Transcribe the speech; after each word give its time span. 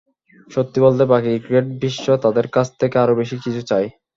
সত্যি 0.47 0.79
বলতে, 0.81 1.03
বাকি 1.11 1.31
ক্রিকেট-বিশ্ব 1.37 2.05
তাদের 2.23 2.45
কাছ 2.55 2.67
থেকে 2.79 2.95
আরও 2.99 3.13
বেশি 3.19 3.35
কিছু 3.43 3.61
চায়। 3.69 3.87